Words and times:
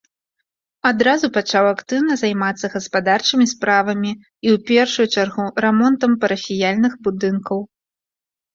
Адразу 0.89 1.25
пачаў 1.35 1.65
актыўна 1.73 2.13
займацца 2.21 2.65
гаспадарчымі 2.77 3.45
справамі 3.53 4.11
і 4.15 4.23
ў 4.23 4.57
першую 4.73 5.07
чаргу 5.19 5.45
рамонтам 5.69 6.11
парафіяльных 6.27 6.93
будынкаў. 7.09 7.59